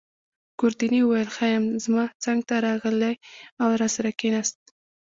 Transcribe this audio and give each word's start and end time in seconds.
ګوردیني 0.59 1.01
وویل: 1.03 1.29
ښه 1.35 1.45
یم. 1.53 1.65
زما 1.83 2.03
څنګته 2.23 2.53
راغلی 2.65 3.13
او 3.61 3.67
راسره 3.81 4.09
کښېناست. 4.19 4.59